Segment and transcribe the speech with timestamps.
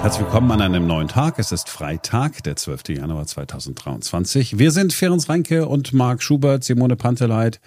[0.00, 1.40] Herzlich willkommen an einem neuen Tag.
[1.40, 2.90] Es ist Freitag, der 12.
[2.90, 4.56] Januar 2023.
[4.56, 6.62] Wir sind Ferenc Reinke und Marc Schubert.
[6.62, 7.60] Simone Panteleit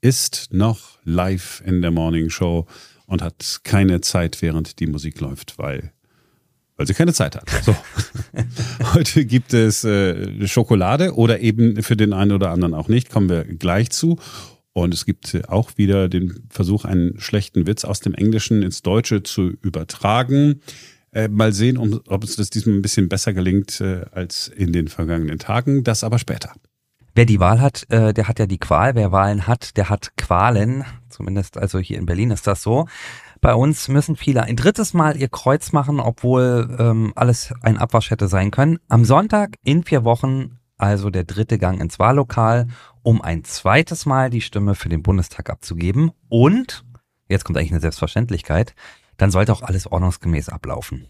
[0.00, 2.66] ist noch live in der Morning Show
[3.06, 5.92] und hat keine Zeit, während die Musik läuft, weil
[6.76, 7.48] weil sie keine Zeit hat.
[7.64, 7.74] So.
[8.94, 13.10] Heute gibt es äh, Schokolade oder eben für den einen oder anderen auch nicht.
[13.10, 14.18] Kommen wir gleich zu.
[14.72, 19.22] Und es gibt auch wieder den Versuch, einen schlechten Witz aus dem Englischen ins Deutsche
[19.22, 20.60] zu übertragen.
[21.16, 24.74] Äh, mal sehen, um, ob es das diesmal ein bisschen besser gelingt äh, als in
[24.74, 25.82] den vergangenen Tagen.
[25.82, 26.52] Das aber später.
[27.14, 28.94] Wer die Wahl hat, äh, der hat ja die Qual.
[28.94, 30.84] Wer Wahlen hat, der hat Qualen.
[31.08, 32.86] Zumindest also hier in Berlin ist das so.
[33.40, 38.10] Bei uns müssen viele ein drittes Mal ihr Kreuz machen, obwohl ähm, alles ein Abwasch
[38.10, 38.78] hätte sein können.
[38.88, 42.66] Am Sonntag in vier Wochen also der dritte Gang ins Wahllokal,
[43.02, 46.10] um ein zweites Mal die Stimme für den Bundestag abzugeben.
[46.28, 46.84] Und,
[47.26, 48.74] jetzt kommt eigentlich eine Selbstverständlichkeit,
[49.16, 51.08] dann sollte auch alles ordnungsgemäß ablaufen.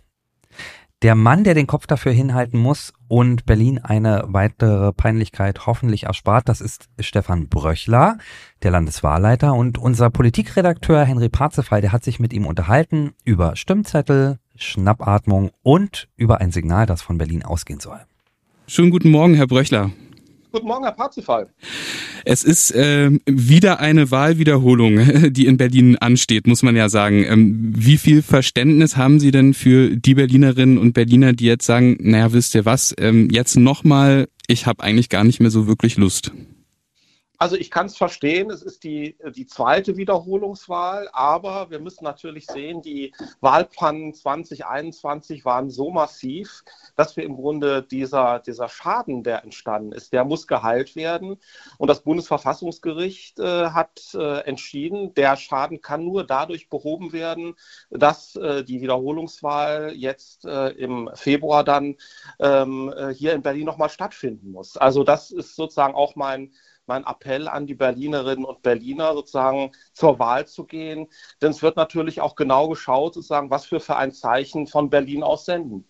[1.02, 6.48] Der Mann, der den Kopf dafür hinhalten muss und Berlin eine weitere Peinlichkeit hoffentlich erspart,
[6.48, 8.16] das ist Stefan Bröchler,
[8.62, 9.52] der Landeswahlleiter.
[9.52, 16.08] Und unser Politikredakteur Henry Parzefall, der hat sich mit ihm unterhalten über Stimmzettel, Schnappatmung und
[16.16, 18.00] über ein Signal, das von Berlin ausgehen soll.
[18.66, 19.90] Schönen guten Morgen, Herr Bröchler.
[20.52, 21.48] Guten Morgen, Herr Parzifal.
[22.24, 27.24] Es ist äh, wieder eine Wahlwiederholung, die in Berlin ansteht, muss man ja sagen.
[27.24, 31.96] Ähm, wie viel Verständnis haben Sie denn für die Berlinerinnen und Berliner, die jetzt sagen,
[32.00, 35.96] naja, wisst ihr was, ähm, jetzt nochmal, ich habe eigentlich gar nicht mehr so wirklich
[35.96, 36.32] Lust?
[37.38, 42.46] Also ich kann es verstehen, es ist die, die zweite Wiederholungswahl, aber wir müssen natürlich
[42.46, 46.64] sehen, die Wahlpannen 2021 waren so massiv,
[46.96, 51.36] dass wir im Grunde dieser, dieser Schaden, der entstanden ist, der muss geheilt werden.
[51.78, 57.54] Und das Bundesverfassungsgericht äh, hat äh, entschieden, der Schaden kann nur dadurch behoben werden,
[57.90, 61.96] dass äh, die Wiederholungswahl jetzt äh, im Februar dann
[62.40, 64.76] ähm, äh, hier in Berlin nochmal stattfinden muss.
[64.76, 66.52] Also das ist sozusagen auch mein
[66.86, 71.08] mein Appell an die Berlinerinnen und Berliner, sozusagen zur Wahl zu gehen.
[71.42, 75.22] Denn es wird natürlich auch genau geschaut, sozusagen, was wir für ein Zeichen von Berlin
[75.22, 75.86] aus senden.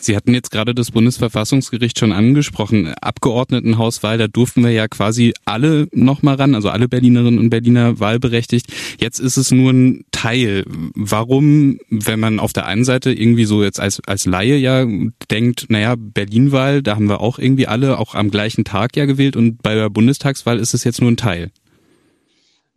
[0.00, 2.94] Sie hatten jetzt gerade das Bundesverfassungsgericht schon angesprochen.
[3.00, 8.72] Abgeordnetenhauswahl, da durften wir ja quasi alle nochmal ran, also alle Berlinerinnen und Berliner wahlberechtigt.
[9.00, 10.64] Jetzt ist es nur ein Teil.
[10.94, 14.86] Warum, wenn man auf der einen Seite irgendwie so jetzt als, als Laie ja
[15.30, 19.36] denkt, naja, Berlinwahl, da haben wir auch irgendwie alle auch am gleichen Tag ja gewählt
[19.36, 21.50] und bei der Bundestagswahl ist es jetzt nur ein Teil.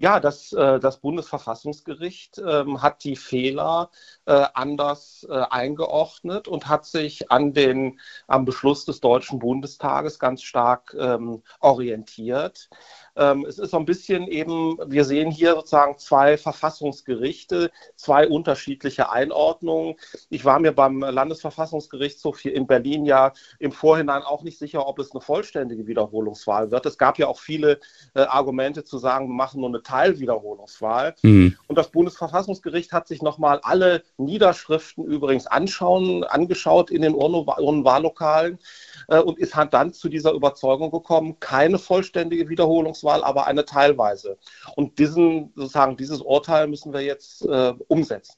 [0.02, 3.92] Ja, das, äh, das Bundesverfassungsgericht ähm, hat die Fehler
[4.26, 10.42] äh, anders äh, eingeordnet und hat sich an den, am Beschluss des Deutschen Bundestages ganz
[10.42, 12.72] stark ähm, orientiert.
[13.16, 19.12] Ähm, es ist so ein bisschen eben, wir sehen hier sozusagen zwei Verfassungsgerichte, zwei unterschiedliche
[19.12, 19.96] Einordnungen.
[20.30, 25.00] Ich war mir beim Landesverfassungsgerichtshof hier in Berlin ja im Vorhinein auch nicht sicher, ob
[25.00, 26.86] es eine vollständige Wiederholungswahl wird.
[26.86, 27.80] Es gab ja auch viele
[28.14, 31.16] äh, Argumente zu sagen, wir machen nur eine Teilwiederholungswahl.
[31.22, 31.58] Mhm.
[31.68, 38.60] Und das Bundesverfassungsgericht hat sich nochmal alle Niederschriften übrigens anschauen, angeschaut in den Urnenwahllokalen
[39.08, 44.38] äh, und ist halt dann zu dieser Überzeugung gekommen, keine vollständige Wiederholungswahl, aber eine teilweise.
[44.76, 48.36] Und diesen, sozusagen, dieses Urteil müssen wir jetzt äh, umsetzen.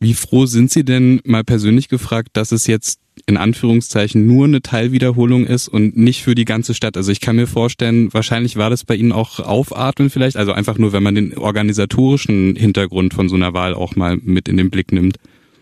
[0.00, 4.60] Wie froh sind Sie denn mal persönlich gefragt, dass es jetzt in Anführungszeichen nur eine
[4.60, 6.96] Teilwiederholung ist und nicht für die ganze Stadt?
[6.96, 10.76] Also ich kann mir vorstellen, wahrscheinlich war das bei Ihnen auch aufatmen vielleicht, also einfach
[10.76, 14.70] nur, wenn man den organisatorischen Hintergrund von so einer Wahl auch mal mit in den
[14.70, 15.16] Blick nimmt.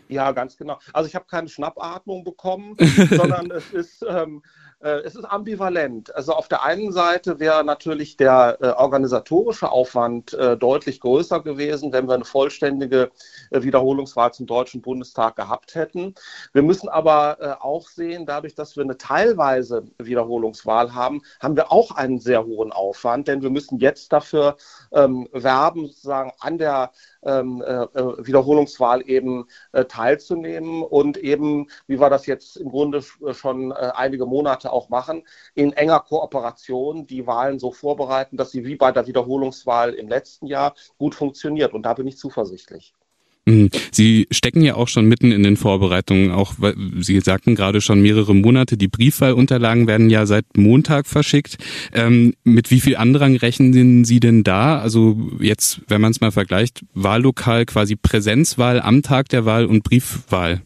[0.09, 0.79] Ja, ganz genau.
[0.93, 2.77] Also ich habe keine Schnappatmung bekommen,
[3.11, 6.15] sondern es ist, ähm, äh, es ist ambivalent.
[6.15, 11.93] Also auf der einen Seite wäre natürlich der äh, organisatorische Aufwand äh, deutlich größer gewesen,
[11.93, 13.11] wenn wir eine vollständige
[13.51, 16.15] äh, Wiederholungswahl zum Deutschen Bundestag gehabt hätten.
[16.53, 21.71] Wir müssen aber äh, auch sehen, dadurch, dass wir eine teilweise Wiederholungswahl haben, haben wir
[21.71, 24.57] auch einen sehr hohen Aufwand, denn wir müssen jetzt dafür
[24.93, 26.91] ähm, werben, sozusagen an der
[27.25, 33.03] ähm, äh, äh, Wiederholungswahl eben äh, teilzunehmen und eben, wie wir das jetzt im Grunde
[33.33, 35.25] schon äh, einige Monate auch machen,
[35.55, 40.47] in enger Kooperation die Wahlen so vorbereiten, dass sie wie bei der Wiederholungswahl im letzten
[40.47, 41.73] Jahr gut funktioniert.
[41.75, 42.95] Und da bin ich zuversichtlich.
[43.45, 43.71] Mhm.
[43.91, 46.55] Sie stecken ja auch schon mitten in den Vorbereitungen, auch
[47.01, 48.77] Sie sagten gerade schon mehrere Monate.
[48.77, 51.59] Die Briefwahlunterlagen werden ja seit Montag verschickt.
[51.93, 54.79] Ähm, mit wie viel Andrang rechnen Sie denn da?
[54.79, 59.83] Also jetzt, wenn man es mal vergleicht, Wahllokal quasi Präsenzwahl am Tag der Wahl und
[59.83, 60.63] Briefwahl.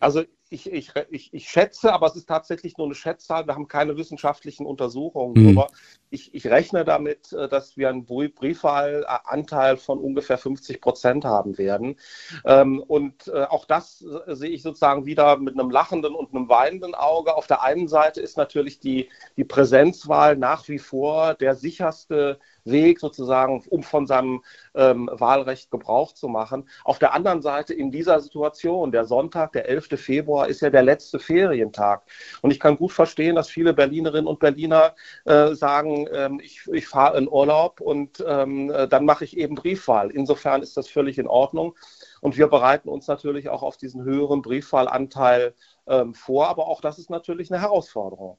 [0.00, 3.46] Also ich, ich, ich, ich schätze, aber es ist tatsächlich nur eine Schätzzahl.
[3.46, 5.44] Wir haben keine wissenschaftlichen Untersuchungen mhm.
[5.44, 5.68] darüber.
[6.10, 11.96] Ich, ich rechne damit, äh, dass wir einen Briefwahlanteil von ungefähr 50 Prozent haben werden.
[12.44, 16.96] Ähm, und äh, auch das sehe ich sozusagen wieder mit einem lachenden und einem weinenden
[16.96, 17.36] Auge.
[17.36, 23.00] Auf der einen Seite ist natürlich die, die Präsenzwahl nach wie vor der sicherste Weg
[23.00, 24.42] sozusagen, um von seinem
[24.74, 26.68] ähm, Wahlrecht Gebrauch zu machen.
[26.84, 29.88] Auf der anderen Seite in dieser Situation, der Sonntag, der 11.
[29.96, 32.02] Februar, ist ja der letzte Ferientag.
[32.42, 36.86] Und ich kann gut verstehen, dass viele Berlinerinnen und Berliner äh, sagen, ähm, ich, ich
[36.86, 40.10] fahre in Urlaub und ähm, äh, dann mache ich eben Briefwahl.
[40.10, 41.76] Insofern ist das völlig in Ordnung.
[42.20, 45.54] Und wir bereiten uns natürlich auch auf diesen höheren Briefwahlanteil
[45.86, 46.48] ähm, vor.
[46.48, 48.38] Aber auch das ist natürlich eine Herausforderung.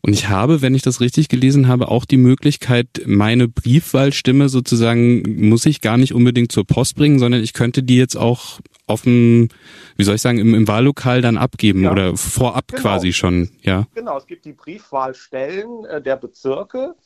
[0.00, 5.22] Und ich habe, wenn ich das richtig gelesen habe, auch die Möglichkeit, meine Briefwahlstimme sozusagen,
[5.48, 8.58] muss ich gar nicht unbedingt zur Post bringen, sondern ich könnte die jetzt auch
[8.88, 9.48] auf dem,
[9.96, 11.92] wie soll ich sagen, im, im Wahllokal dann abgeben ja.
[11.92, 12.82] oder vorab genau.
[12.82, 13.86] quasi schon, ja.
[13.94, 16.96] Genau, es gibt die Briefwahlstellen äh, der Bezirke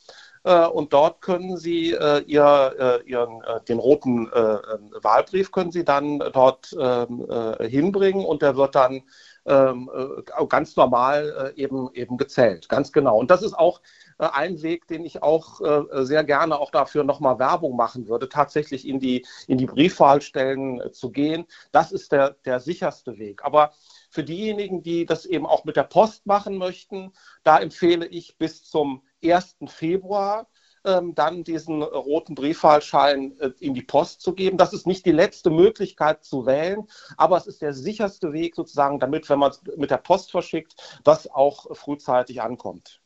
[0.43, 4.57] äh, und dort können Sie äh, ihr, äh, Ihren, äh, den roten äh,
[5.03, 7.27] Wahlbrief können Sie dann dort ähm,
[7.61, 9.03] hinbringen und der wird dann
[9.47, 12.69] ähm, äh, ganz normal äh, eben, eben gezählt.
[12.69, 13.17] Ganz genau.
[13.17, 13.81] Und das ist auch
[14.19, 18.29] äh, ein Weg, den ich auch äh, sehr gerne auch dafür nochmal Werbung machen würde,
[18.29, 21.45] tatsächlich in die, in die Briefwahlstellen äh, zu gehen.
[21.71, 23.43] Das ist der, der sicherste Weg.
[23.45, 23.71] Aber
[24.09, 28.63] für diejenigen, die das eben auch mit der Post machen möchten, da empfehle ich bis
[28.63, 29.57] zum 1.
[29.67, 30.47] Februar
[30.87, 34.57] ähm, dann diesen roten Briefwahlschein äh, in die Post zu geben.
[34.57, 36.87] Das ist nicht die letzte Möglichkeit zu wählen,
[37.17, 40.75] aber es ist der sicherste Weg sozusagen, damit, wenn man es mit der Post verschickt,
[41.03, 43.01] das auch frühzeitig ankommt.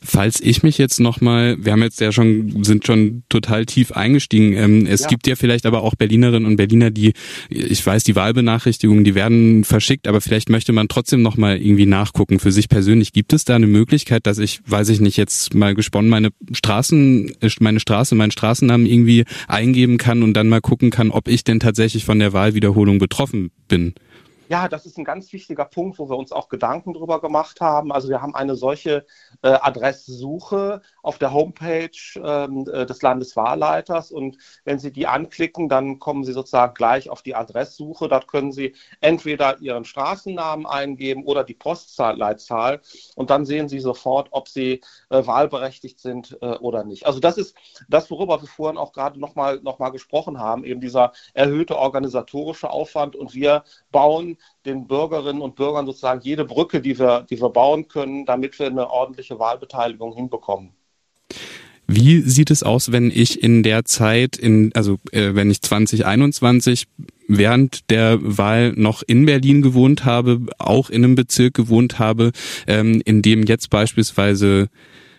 [0.00, 4.52] Falls ich mich jetzt nochmal, wir haben jetzt ja schon, sind schon total tief eingestiegen.
[4.52, 5.08] Ähm, es ja.
[5.08, 7.12] gibt ja vielleicht aber auch Berlinerinnen und Berliner, die,
[7.48, 12.38] ich weiß, die Wahlbenachrichtigungen, die werden verschickt, aber vielleicht möchte man trotzdem nochmal irgendwie nachgucken
[12.38, 13.12] für sich persönlich.
[13.12, 17.32] Gibt es da eine Möglichkeit, dass ich, weiß ich nicht, jetzt mal gesponnen, meine Straßen,
[17.60, 21.60] meine Straße, meinen Straßennamen irgendwie eingeben kann und dann mal gucken kann, ob ich denn
[21.60, 23.94] tatsächlich von der Wahlwiederholung betroffen bin?
[24.50, 27.92] Ja, das ist ein ganz wichtiger Punkt, wo wir uns auch Gedanken drüber gemacht haben.
[27.92, 29.04] Also wir haben eine solche
[29.42, 35.98] äh, Adresssuche auf der Homepage ähm, äh, des Landeswahlleiters und wenn Sie die anklicken, dann
[35.98, 38.08] kommen Sie sozusagen gleich auf die Adresssuche.
[38.08, 42.80] Dort können Sie entweder Ihren Straßennamen eingeben oder die Postleitzahl
[43.16, 44.80] und dann sehen Sie sofort, ob Sie
[45.10, 47.04] äh, wahlberechtigt sind äh, oder nicht.
[47.06, 47.54] Also das ist
[47.86, 52.70] das, worüber wir vorhin auch gerade nochmal noch mal gesprochen haben, eben dieser erhöhte organisatorische
[52.70, 57.50] Aufwand und wir bauen den Bürgerinnen und Bürgern sozusagen jede Brücke, die wir, die wir
[57.50, 60.72] bauen können, damit wir eine ordentliche Wahlbeteiligung hinbekommen.
[61.90, 66.86] Wie sieht es aus, wenn ich in der Zeit, in, also äh, wenn ich 2021
[67.28, 72.32] während der Wahl noch in Berlin gewohnt habe, auch in einem Bezirk gewohnt habe,
[72.66, 74.68] ähm, in dem jetzt beispielsweise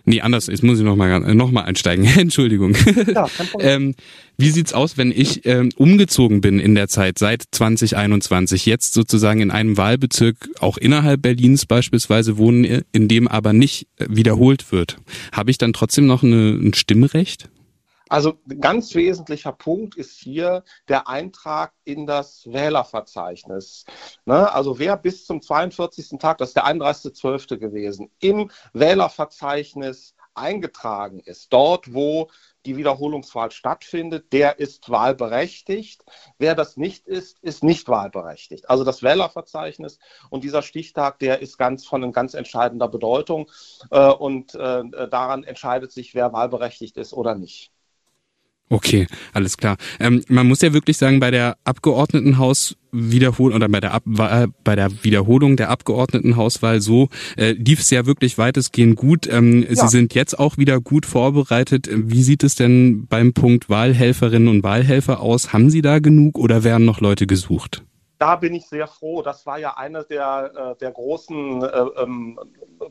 [0.05, 2.05] Nee, anders, jetzt muss ich nochmal noch mal einsteigen.
[2.17, 2.75] Entschuldigung.
[3.13, 3.27] Ja,
[3.59, 3.95] ähm,
[4.37, 9.41] wie sieht's aus, wenn ich ähm, umgezogen bin in der Zeit seit 2021, jetzt sozusagen
[9.41, 14.97] in einem Wahlbezirk auch innerhalb Berlins beispielsweise wohnen, in dem aber nicht äh, wiederholt wird?
[15.31, 17.49] Habe ich dann trotzdem noch eine, ein Stimmrecht?
[18.09, 23.85] Also ganz wesentlicher Punkt ist hier der Eintrag in das Wählerverzeichnis.
[24.25, 24.51] Ne?
[24.51, 26.17] Also wer bis zum 42.
[26.19, 27.57] Tag, das ist der 31.12.
[27.57, 32.29] gewesen, im Wählerverzeichnis eingetragen ist, dort wo
[32.65, 36.03] die Wiederholungswahl stattfindet, der ist wahlberechtigt.
[36.37, 38.69] Wer das nicht ist, ist nicht wahlberechtigt.
[38.69, 39.99] Also das Wählerverzeichnis
[40.29, 43.49] und dieser Stichtag, der ist ganz von ganz entscheidender Bedeutung
[43.91, 47.71] äh, und äh, daran entscheidet sich, wer wahlberechtigt ist oder nicht.
[48.71, 49.77] Okay, alles klar.
[49.99, 54.75] Ähm, man muss ja wirklich sagen, bei der Abgeordnetenhauswiederholung oder bei der, Ab äh, bei
[54.75, 59.27] der Wiederholung der Abgeordnetenhauswahl so äh, lief es ja wirklich weitestgehend gut.
[59.27, 59.75] Ähm, ja.
[59.75, 61.89] Sie sind jetzt auch wieder gut vorbereitet.
[61.91, 65.51] Wie sieht es denn beim Punkt Wahlhelferinnen und Wahlhelfer aus?
[65.51, 67.83] Haben Sie da genug oder werden noch Leute gesucht?
[68.19, 69.21] Da bin ich sehr froh.
[69.21, 72.39] Das war ja eine der, äh, der großen äh, ähm,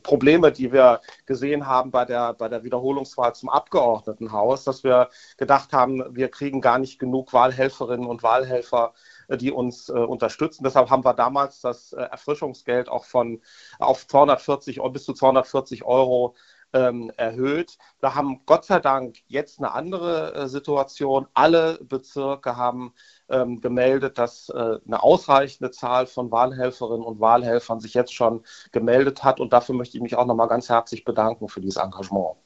[0.03, 5.71] Probleme, die wir gesehen haben bei der, bei der Wiederholungswahl zum Abgeordnetenhaus, dass wir gedacht
[5.71, 8.93] haben, wir kriegen gar nicht genug Wahlhelferinnen und Wahlhelfer
[9.29, 10.63] äh, die uns äh, unterstützen.
[10.63, 13.41] Deshalb haben wir damals das äh, Erfrischungsgeld auch von
[13.77, 16.35] auf 240 bis zu 240 Euro
[16.73, 17.77] ähm, erhöht.
[17.99, 21.27] Wir haben Gott sei Dank jetzt eine andere äh, Situation.
[21.33, 22.93] Alle Bezirke haben
[23.29, 29.23] ähm, gemeldet, dass äh, eine ausreichende Zahl von Wahlhelferinnen und Wahlhelfern sich jetzt schon gemeldet
[29.23, 29.39] hat.
[29.39, 32.37] Und dafür möchte ich mich auch nochmal ganz herzlich bedanken für dieses Engagement.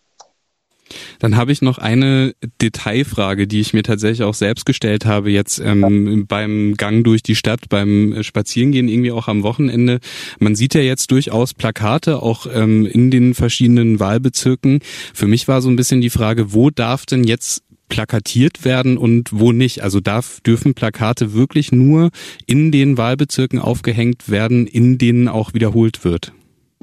[1.20, 5.60] Dann habe ich noch eine Detailfrage, die ich mir tatsächlich auch selbst gestellt habe, jetzt
[5.60, 10.00] ähm, beim Gang durch die Stadt, beim Spazierengehen irgendwie auch am Wochenende.
[10.40, 14.80] Man sieht ja jetzt durchaus Plakate auch ähm, in den verschiedenen Wahlbezirken.
[15.14, 19.30] Für mich war so ein bisschen die Frage, wo darf denn jetzt plakatiert werden und
[19.32, 19.84] wo nicht?
[19.84, 22.10] Also darf, dürfen Plakate wirklich nur
[22.48, 26.34] in den Wahlbezirken aufgehängt werden, in denen auch wiederholt wird?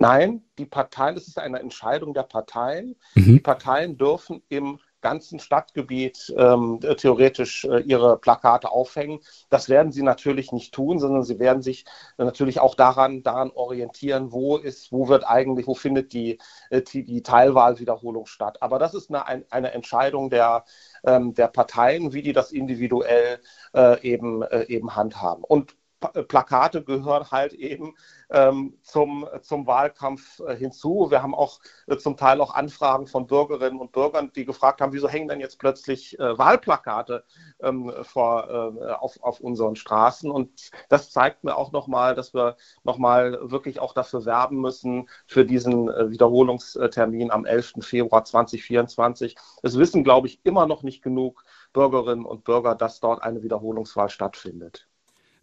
[0.00, 2.96] Nein, die Parteien, es ist eine Entscheidung der Parteien.
[3.14, 3.34] Mhm.
[3.34, 9.20] Die Parteien dürfen im ganzen Stadtgebiet ähm, theoretisch äh, ihre Plakate aufhängen.
[9.50, 11.84] Das werden sie natürlich nicht tun, sondern sie werden sich
[12.16, 16.38] äh, natürlich auch daran, daran orientieren, wo ist, wo wird eigentlich, wo findet die,
[16.70, 18.62] äh, die, die Teilwahlwiederholung statt.
[18.62, 20.64] Aber das ist eine, eine Entscheidung der,
[21.04, 23.40] ähm, der Parteien, wie die das individuell
[23.74, 25.44] äh, eben, äh, eben handhaben.
[25.44, 27.94] Und Plakate gehören halt eben
[28.30, 31.08] ähm, zum, zum Wahlkampf äh, hinzu.
[31.10, 34.92] Wir haben auch äh, zum Teil auch Anfragen von Bürgerinnen und Bürgern, die gefragt haben,
[34.92, 37.24] wieso hängen denn jetzt plötzlich äh, Wahlplakate
[37.60, 40.30] ähm, vor, äh, auf, auf unseren Straßen.
[40.30, 45.44] Und das zeigt mir auch nochmal, dass wir nochmal wirklich auch dafür werben müssen, für
[45.44, 47.74] diesen äh, Wiederholungstermin am 11.
[47.80, 49.36] Februar 2024.
[49.62, 54.08] Es wissen, glaube ich, immer noch nicht genug Bürgerinnen und Bürger, dass dort eine Wiederholungswahl
[54.08, 54.89] stattfindet.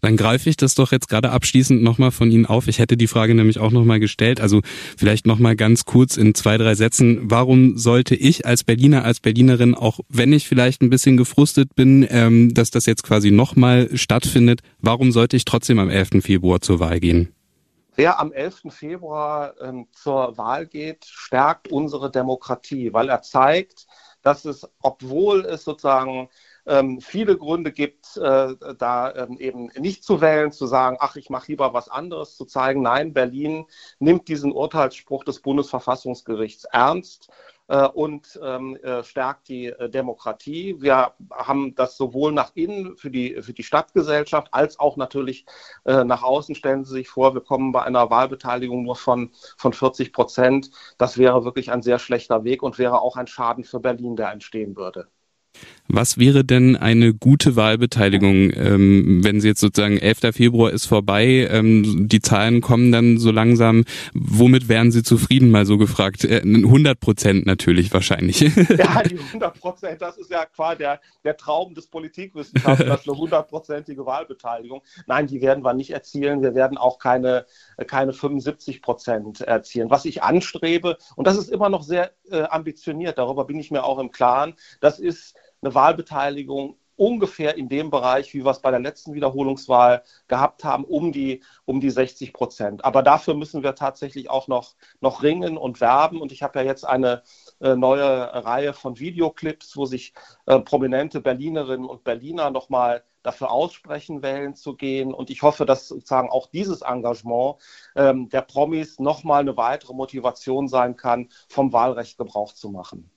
[0.01, 2.67] Dann greife ich das doch jetzt gerade abschließend nochmal von Ihnen auf.
[2.67, 4.39] Ich hätte die Frage nämlich auch nochmal gestellt.
[4.39, 4.61] Also
[4.95, 7.31] vielleicht nochmal ganz kurz in zwei, drei Sätzen.
[7.31, 12.07] Warum sollte ich als Berliner, als Berlinerin, auch wenn ich vielleicht ein bisschen gefrustet bin,
[12.09, 16.21] ähm, dass das jetzt quasi nochmal stattfindet, warum sollte ich trotzdem am 11.
[16.21, 17.33] Februar zur Wahl gehen?
[17.95, 18.65] Wer am 11.
[18.69, 23.87] Februar ähm, zur Wahl geht, stärkt unsere Demokratie, weil er zeigt,
[24.21, 26.29] dass es, obwohl es sozusagen
[26.67, 31.29] ähm, viele Gründe gibt, äh, da ähm, eben nicht zu wählen, zu sagen, ach, ich
[31.29, 33.65] mache lieber was anderes, zu zeigen, nein, Berlin
[33.99, 37.29] nimmt diesen Urteilsspruch des Bundesverfassungsgerichts ernst
[37.67, 40.75] äh, und ähm, äh, stärkt die äh, Demokratie.
[40.79, 45.45] Wir haben das sowohl nach innen für die, für die Stadtgesellschaft als auch natürlich
[45.85, 46.55] äh, nach außen.
[46.55, 50.71] Stellen Sie sich vor, wir kommen bei einer Wahlbeteiligung nur von, von 40 Prozent.
[50.97, 54.31] Das wäre wirklich ein sehr schlechter Weg und wäre auch ein Schaden für Berlin, der
[54.31, 55.07] entstehen würde.
[55.89, 60.33] Was wäre denn eine gute Wahlbeteiligung, ähm, wenn Sie jetzt sozusagen 11.
[60.33, 65.65] Februar ist vorbei, ähm, die Zahlen kommen dann so langsam, womit wären Sie zufrieden, mal
[65.65, 66.25] so gefragt?
[66.25, 68.41] Äh, 100 Prozent natürlich wahrscheinlich.
[68.41, 74.05] Ja, die 100 Prozent, das ist ja quasi der, der Traum des Politikwissenschaftlers, eine hundertprozentige
[74.05, 74.81] Wahlbeteiligung.
[75.05, 76.41] Nein, die werden wir nicht erzielen.
[76.41, 77.45] Wir werden auch keine,
[77.87, 79.89] keine 75 Prozent erzielen.
[79.89, 83.85] Was ich anstrebe, und das ist immer noch sehr äh, ambitioniert, darüber bin ich mir
[83.85, 88.71] auch im Klaren, das ist eine Wahlbeteiligung ungefähr in dem Bereich, wie wir es bei
[88.71, 92.83] der letzten Wiederholungswahl gehabt haben, um die, um die 60 Prozent.
[92.83, 96.19] Aber dafür müssen wir tatsächlich auch noch, noch ringen und werben.
[96.19, 97.21] Und ich habe ja jetzt eine
[97.61, 98.03] äh, neue
[98.43, 100.13] Reihe von Videoclips, wo sich
[100.47, 105.13] äh, prominente Berlinerinnen und Berliner nochmal dafür aussprechen, wählen zu gehen.
[105.13, 107.57] Und ich hoffe, dass sozusagen auch dieses Engagement
[107.95, 113.11] ähm, der Promis nochmal eine weitere Motivation sein kann, vom Wahlrecht Gebrauch zu machen.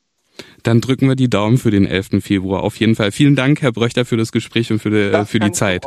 [0.63, 2.23] Dann drücken wir die Daumen für den 11.
[2.23, 2.63] Februar.
[2.63, 3.13] Auf jeden Fall.
[3.13, 5.85] Vielen Dank, Herr Bröchter, für das Gespräch und für die, für die Zeit.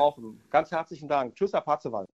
[0.49, 1.35] Ganz herzlichen Dank.
[1.35, 2.09] Tschüss, Herr Patzewald.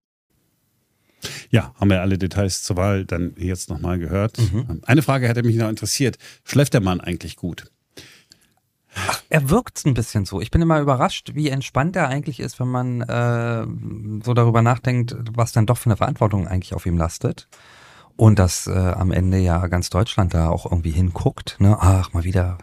[1.50, 4.38] Ja, haben wir alle Details zur Wahl dann jetzt nochmal gehört.
[4.38, 4.81] Mhm.
[4.86, 6.17] Eine Frage hätte mich noch interessiert.
[6.43, 7.65] Schläft der Mann eigentlich gut?
[8.96, 10.41] Ach, er wirkt ein bisschen so.
[10.41, 13.65] Ich bin immer überrascht, wie entspannt er eigentlich ist, wenn man äh,
[14.24, 17.48] so darüber nachdenkt, was dann doch für eine Verantwortung eigentlich auf ihm lastet.
[18.19, 21.77] Und dass äh, am Ende ja ganz Deutschland da auch irgendwie hinguckt, ne?
[21.79, 22.57] Ach, mal wieder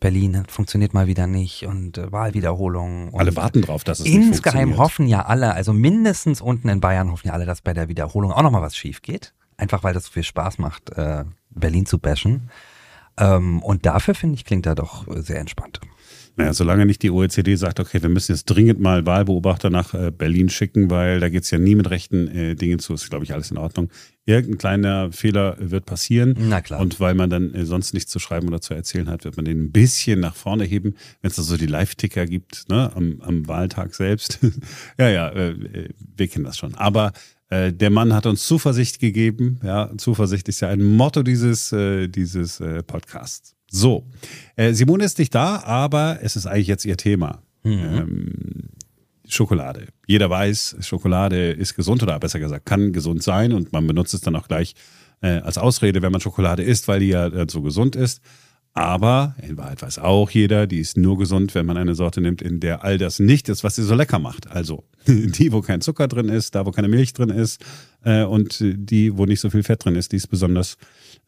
[0.00, 3.10] Berlin funktioniert mal wieder nicht und äh, Wahlwiederholung.
[3.10, 7.12] Und alle warten drauf, dass es Insgeheim hoffen ja alle, also mindestens unten in Bayern
[7.12, 9.34] hoffen ja alle, dass bei der Wiederholung auch nochmal was schief geht.
[9.58, 12.48] Einfach weil das so viel Spaß macht, äh, Berlin zu bashen.
[13.16, 15.80] Ähm, und dafür finde ich, klingt er doch sehr entspannt.
[16.36, 20.10] Naja, solange nicht die OECD sagt, okay, wir müssen jetzt dringend mal Wahlbeobachter nach äh,
[20.10, 23.32] Berlin schicken, weil da geht's ja nie mit rechten äh, Dingen zu, ist, glaube ich,
[23.32, 23.88] alles in Ordnung.
[24.26, 26.34] Irgendein kleiner Fehler wird passieren.
[26.36, 26.80] Na klar.
[26.80, 29.44] Und weil man dann äh, sonst nichts zu schreiben oder zu erzählen hat, wird man
[29.44, 33.20] den ein bisschen nach vorne heben, wenn es da so die Live-Ticker gibt, ne, am,
[33.20, 34.40] am Wahltag selbst.
[34.98, 36.74] ja, ja, äh, äh, wir kennen das schon.
[36.74, 37.12] Aber
[37.72, 39.60] der Mann hat uns Zuversicht gegeben.
[39.62, 43.54] Ja, Zuversicht ist ja ein Motto dieses, äh, dieses äh, Podcasts.
[43.70, 44.06] So,
[44.56, 47.42] äh, Simone ist nicht da, aber es ist eigentlich jetzt ihr Thema.
[47.64, 47.72] Mhm.
[47.72, 48.68] Ähm,
[49.26, 49.88] Schokolade.
[50.06, 54.20] Jeder weiß, Schokolade ist gesund oder besser gesagt, kann gesund sein und man benutzt es
[54.20, 54.74] dann auch gleich
[55.22, 58.20] äh, als Ausrede, wenn man Schokolade isst, weil die ja äh, so gesund ist.
[58.74, 62.42] Aber in Wahrheit weiß auch jeder, die ist nur gesund, wenn man eine Sorte nimmt,
[62.42, 64.50] in der all das nicht ist, was sie so lecker macht.
[64.50, 67.64] Also die, wo kein Zucker drin ist, da, wo keine Milch drin ist
[68.04, 70.76] äh, und die, wo nicht so viel Fett drin ist, die ist besonders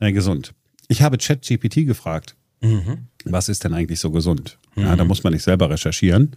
[0.01, 0.55] äh, gesund.
[0.89, 3.09] Ich habe ChatGPT gefragt, Mhm.
[3.25, 4.59] Was ist denn eigentlich so gesund?
[4.77, 6.37] Ja, da muss man nicht selber recherchieren,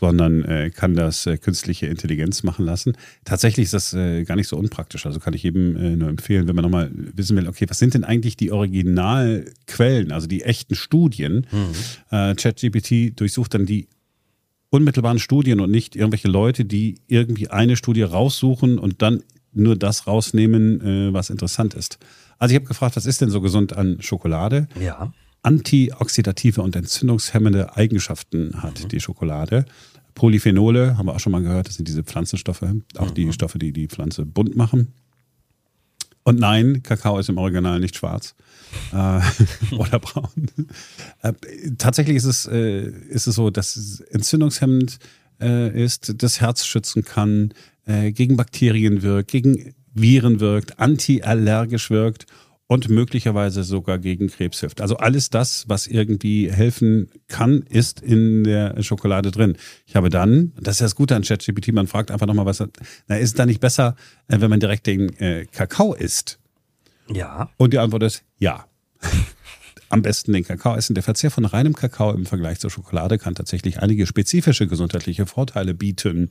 [0.00, 2.94] sondern äh, kann das äh, künstliche Intelligenz machen lassen.
[3.24, 5.06] Tatsächlich ist das äh, gar nicht so unpraktisch.
[5.06, 7.94] Also kann ich jedem äh, nur empfehlen, wenn man nochmal wissen will, okay, was sind
[7.94, 11.46] denn eigentlich die Originalquellen, also die echten Studien?
[12.10, 13.88] Äh, ChatGPT durchsucht dann die
[14.70, 20.06] unmittelbaren Studien und nicht irgendwelche Leute, die irgendwie eine Studie raussuchen und dann nur das
[20.06, 21.98] rausnehmen, äh, was interessant ist.
[22.38, 24.68] Also ich habe gefragt, was ist denn so gesund an Schokolade?
[24.80, 25.12] Ja.
[25.42, 29.64] Antioxidative und entzündungshemmende Eigenschaften hat die Schokolade.
[30.14, 32.64] Polyphenole, haben wir auch schon mal gehört, das sind diese Pflanzenstoffe,
[32.96, 34.92] auch die Stoffe, die die Pflanze bunt machen.
[36.24, 38.34] Und nein, Kakao ist im Original nicht schwarz
[38.92, 39.20] äh,
[39.76, 40.50] oder braun.
[41.22, 41.32] Äh,
[41.78, 44.98] tatsächlich ist es, äh, ist es so, dass es entzündungshemmend
[45.40, 47.54] äh, ist, das Herz schützen kann,
[47.86, 52.26] äh, gegen Bakterien wirkt, gegen Viren wirkt, antiallergisch wirkt
[52.68, 54.82] und möglicherweise sogar gegen Krebs hilft.
[54.82, 59.56] Also alles das, was irgendwie helfen kann, ist in der Schokolade drin.
[59.86, 62.62] Ich habe dann, das ist das Gute an ChatGPT, man fragt einfach nochmal, was,
[63.08, 63.96] na, ist es da nicht besser,
[64.28, 66.38] äh, wenn man direkt den äh, Kakao isst?
[67.10, 67.50] Ja.
[67.56, 68.66] Und die Antwort ist ja.
[69.88, 70.92] Am besten den Kakao essen.
[70.92, 75.72] Der Verzehr von reinem Kakao im Vergleich zur Schokolade kann tatsächlich einige spezifische gesundheitliche Vorteile
[75.72, 76.30] bieten.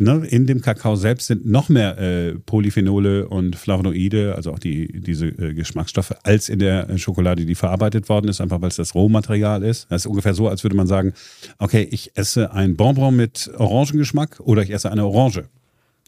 [0.00, 5.00] Ne, in dem Kakao selbst sind noch mehr äh, Polyphenole und Flavonoide, also auch die,
[5.00, 8.76] diese äh, Geschmacksstoffe, als in der äh, Schokolade, die verarbeitet worden ist, einfach weil es
[8.76, 9.90] das Rohmaterial ist.
[9.90, 11.14] Das ist ungefähr so, als würde man sagen,
[11.58, 15.48] okay, ich esse ein Bonbon mit Orangengeschmack oder ich esse eine Orange.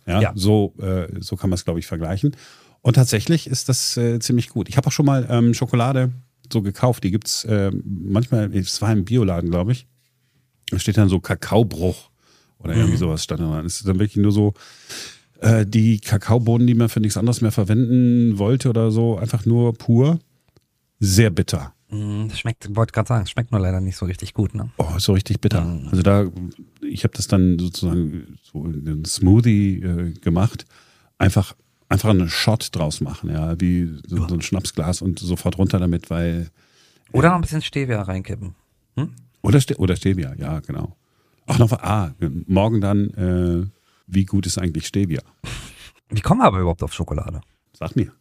[0.07, 0.33] Ja, Ja.
[0.37, 2.37] so, äh, so kann man es, glaube ich, vergleichen.
[2.83, 4.69] Und tatsächlich ist das äh, ziemlich gut.
[4.69, 6.13] Ich habe auch schon mal ähm, Schokolade
[6.53, 7.03] so gekauft.
[7.03, 9.89] Die gibt's äh, manchmal, es war im Bioladen, glaube ich.
[10.71, 12.10] Da steht dann so Kakaobruch
[12.63, 13.61] oder irgendwie sowas stand da.
[13.63, 14.55] Es ist dann wirklich nur so
[15.41, 19.75] äh, die Kakaobohnen, die man für nichts anderes mehr verwenden wollte oder so, einfach nur
[19.75, 20.19] pur.
[20.99, 21.73] Sehr bitter.
[21.89, 24.71] Mm, Das schmeckt, wollte gerade sagen, es schmeckt nur leider nicht so richtig gut, ne?
[24.77, 25.81] Oh, so richtig bitter.
[25.91, 26.27] Also da,
[26.83, 30.67] ich habe das dann sozusagen so in einen Smoothie äh, gemacht.
[31.19, 31.55] Einfach,
[31.89, 36.11] einfach einen Shot draus machen, ja, wie so, so ein Schnapsglas und sofort runter damit,
[36.11, 36.51] weil
[37.13, 38.55] Oder noch ein bisschen Stevia reinkippen.
[39.43, 40.97] oder, Ste oder Stevia, ja, genau.
[41.51, 42.15] Ach noch, ah,
[42.47, 43.67] morgen dann, äh,
[44.07, 45.21] wie gut ist eigentlich Stevia?
[46.09, 47.41] Wie kommen wir aber überhaupt auf Schokolade?
[47.73, 48.13] Sag mir.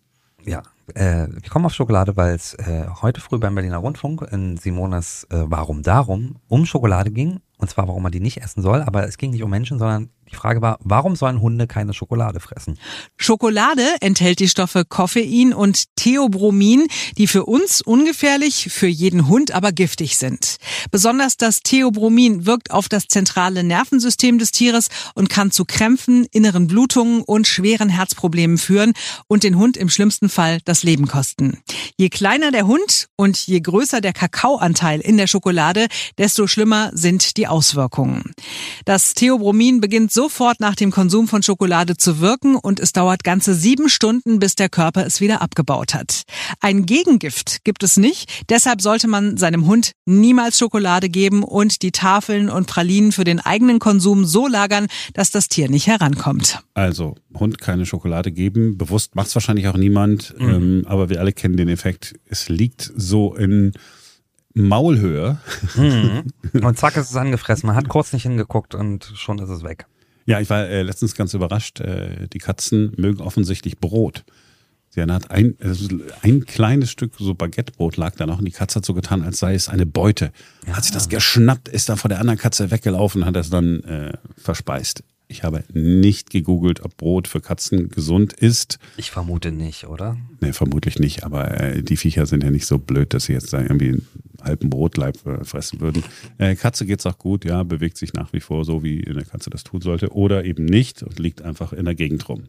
[0.45, 0.63] Ja,
[0.95, 5.25] äh, wir kommen auf Schokolade, weil es äh, heute früh beim Berliner Rundfunk in Simones
[5.30, 7.39] äh, Warum Darum um Schokolade ging.
[7.58, 8.82] Und zwar, warum man die nicht essen soll.
[8.82, 12.39] Aber es ging nicht um Menschen, sondern die Frage war, warum sollen Hunde keine Schokolade
[12.39, 12.78] fressen?
[13.17, 19.71] Schokolade enthält die Stoffe Koffein und Theobromin, die für uns ungefährlich, für jeden Hund aber
[19.71, 20.58] giftig sind.
[20.91, 26.67] Besonders das Theobromin wirkt auf das zentrale Nervensystem des Tieres und kann zu Krämpfen, inneren
[26.67, 28.93] Blutungen und schweren Herzproblemen führen
[29.28, 31.60] und den Hund im schlimmsten Fall das Leben kosten.
[31.98, 35.88] Je kleiner der Hund und je größer der Kakaoanteil in der Schokolade,
[36.18, 38.34] desto schlimmer sind die Auswirkungen.
[38.86, 43.54] Das Theobromin beginnt sofort nach dem Konsum von Schokolade zu wirken und es dauert ganze
[43.54, 46.24] sieben Stunden, bis der Körper es wieder abgebaut hat.
[46.60, 51.92] Ein Gegengift gibt es nicht, deshalb sollte man seinem Hund niemals Schokolade geben und die
[51.92, 56.60] Tafeln und Pralinen für den eigenen Konsum so lagern, dass das Tier nicht herankommt.
[56.74, 58.78] Also, Hund keine Schokolade geben.
[58.78, 62.15] Bewusst macht es wahrscheinlich auch niemand, ähm, aber wir alle kennen den Effekt.
[62.25, 63.73] Es liegt so in
[64.53, 65.38] Maulhöhe.
[66.53, 67.67] Und zack, ist es angefressen.
[67.67, 69.86] Man hat kurz nicht hingeguckt und schon ist es weg.
[70.25, 71.79] Ja, ich war äh, letztens ganz überrascht.
[71.79, 74.25] Äh, die Katzen mögen offensichtlich Brot.
[74.89, 75.88] Sie hat ein, also
[76.23, 79.38] ein kleines Stück so Baguettebrot lag da noch und die Katze hat so getan, als
[79.38, 80.32] sei es eine Beute.
[80.71, 84.13] Hat sich das geschnappt, ist dann vor der anderen Katze weggelaufen, hat es dann äh,
[84.36, 85.03] verspeist.
[85.32, 88.80] Ich habe nicht gegoogelt, ob Brot für Katzen gesund ist.
[88.98, 90.18] Ich vermute nicht, oder?
[90.42, 93.54] Nee, vermutlich nicht, aber äh, die Viecher sind ja nicht so blöd, dass sie jetzt
[93.54, 94.08] da irgendwie einen
[94.42, 96.04] halben Brotleib äh, fressen würden.
[96.39, 99.52] Äh, Katze geht's auch gut, ja, bewegt sich nach wie vor so, wie eine Katze
[99.52, 100.13] das tun sollte.
[100.13, 102.46] Oder eben nicht und liegt einfach in der Gegend rum.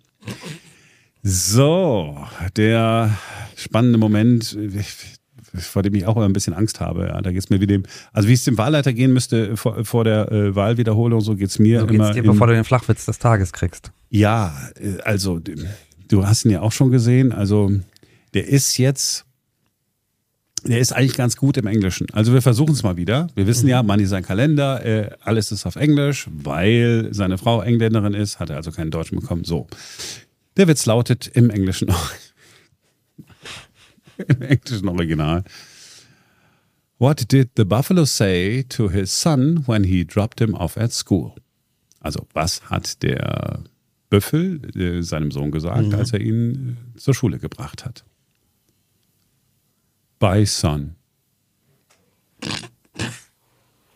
[1.22, 2.16] So,
[2.56, 3.14] der
[3.56, 4.56] spannende Moment,
[5.54, 7.06] vor dem ich auch immer ein bisschen Angst habe.
[7.08, 10.04] Ja, da geht's mir wie dem, also wie es dem Wahlleiter gehen müsste vor, vor
[10.04, 12.04] der äh, Wahlwiederholung, so geht's mir So immer.
[12.06, 13.90] geht's dir, im- bevor du den Flachwitz des Tages kriegst.
[14.10, 15.40] ja, äh, also
[16.08, 17.32] du hast ihn ja auch schon gesehen.
[17.32, 17.70] Also
[18.34, 19.24] der ist jetzt,
[20.64, 22.06] der ist eigentlich ganz gut im Englischen.
[22.12, 23.28] Also wir versuchen es mal wieder.
[23.34, 28.12] Wir wissen ja, Manni sein Kalender, äh, alles ist auf Englisch, weil seine Frau Engländerin
[28.14, 29.44] ist, hat er also keinen Deutschen bekommen.
[29.44, 29.66] So.
[30.58, 31.90] Der Witz lautet im Englischen
[34.28, 35.44] im englischen Original.
[36.98, 41.34] What did the buffalo say to his son when he dropped him off at school?
[42.00, 43.64] Also, was hat der
[44.10, 48.04] Büffel äh, seinem Sohn gesagt, als er ihn äh, zur Schule gebracht hat?
[50.18, 50.96] Bye, son.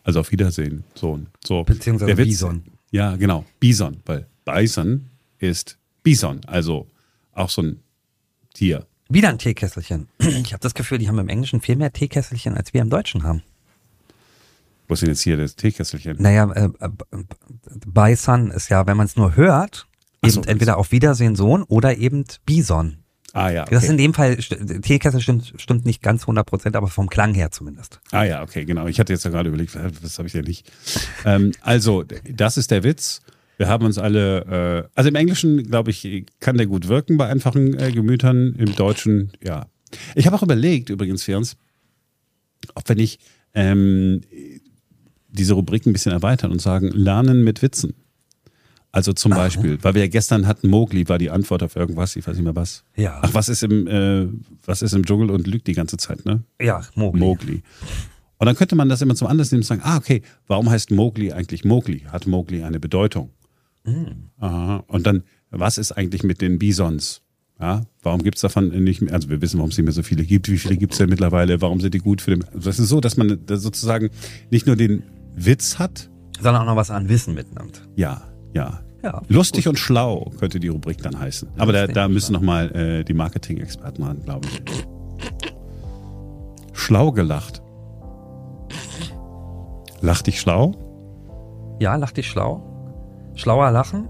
[0.03, 1.27] Also auf Wiedersehen, Sohn.
[1.43, 1.63] So.
[1.63, 2.63] Beziehungsweise Witz- Bison.
[2.91, 3.45] Ja, genau.
[3.59, 5.09] Bison, weil Bison
[5.39, 6.87] ist Bison, also
[7.33, 7.79] auch so ein
[8.53, 8.85] Tier.
[9.09, 10.07] Wieder ein Teekesselchen.
[10.19, 13.23] Ich habe das Gefühl, die haben im Englischen viel mehr Teekesselchen, als wir im Deutschen
[13.23, 13.43] haben.
[14.87, 16.17] Wo ist denn jetzt hier das Teekesselchen?
[16.19, 16.89] Naja, äh, äh,
[17.85, 19.87] Bison ist ja, wenn man es nur hört,
[20.23, 22.97] eben so, entweder auf Wiedersehen Sohn oder eben Bison.
[23.33, 23.91] Ah ja, Das ist okay.
[23.91, 27.99] in dem Fall, Teekessel stimmt, stimmt nicht ganz 100 Prozent, aber vom Klang her zumindest.
[28.11, 28.87] Ah ja, okay, genau.
[28.87, 30.71] Ich hatte jetzt ja gerade überlegt, was was habe ich denn nicht?
[31.25, 33.21] ähm, also, das ist der Witz.
[33.57, 37.27] Wir haben uns alle, äh, also im Englischen, glaube ich, kann der gut wirken bei
[37.27, 38.55] einfachen äh, Gemütern.
[38.55, 39.67] Im Deutschen, ja.
[40.15, 41.55] Ich habe auch überlegt, übrigens, für uns,
[42.73, 43.21] ob wir nicht
[43.53, 44.21] ähm,
[45.29, 47.93] diese Rubrik ein bisschen erweitern und sagen, lernen mit Witzen.
[48.91, 52.25] Also zum Beispiel, weil wir ja gestern hatten, Mowgli war die Antwort auf irgendwas, ich
[52.25, 52.85] weiß nicht mehr was.
[52.95, 53.19] Ja.
[53.21, 54.27] Ach, was ist im, äh,
[54.65, 56.43] was ist im Dschungel und lügt die ganze Zeit, ne?
[56.61, 57.19] Ja, Mowgli.
[57.19, 57.61] Mowgli.
[58.37, 60.91] Und dann könnte man das immer zum Anlass nehmen und sagen, ah, okay, warum heißt
[60.91, 62.03] Mowgli eigentlich Mowgli?
[62.09, 63.31] Hat Mowgli eine Bedeutung?
[64.39, 64.83] Aha.
[64.87, 67.21] Und dann, was ist eigentlich mit den Bisons?
[67.59, 70.23] Ja, warum gibt's davon nicht mehr, also wir wissen, warum es nicht mehr so viele
[70.25, 70.49] gibt.
[70.49, 71.61] Wie viele gibt's denn mittlerweile?
[71.61, 74.09] Warum sind die gut für den, also das ist so, dass man sozusagen
[74.51, 75.03] nicht nur den
[75.35, 77.87] Witz hat, Sondern auch noch was an Wissen mitnimmt.
[77.95, 78.21] ja,
[78.53, 78.81] ja.
[79.03, 81.47] Ja, Lustig und schlau könnte die Rubrik dann heißen.
[81.59, 84.63] Aber da, da müssen nochmal äh, die Marketing-Experten ran, glaube ich.
[86.73, 87.61] Schlau gelacht.
[90.01, 90.73] Lach dich schlau?
[91.79, 92.63] Ja, lach dich schlau.
[93.35, 94.09] Schlauer lachen.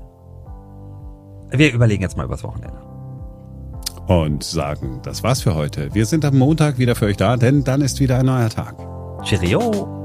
[1.51, 2.77] Wir überlegen jetzt mal übers Wochenende.
[4.07, 5.93] Und sagen, das war's für heute.
[5.93, 8.75] Wir sind am Montag wieder für euch da, denn dann ist wieder ein neuer Tag.
[9.23, 10.04] Cheerio!